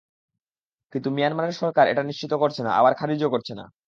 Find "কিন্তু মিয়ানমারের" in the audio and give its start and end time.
0.93-1.55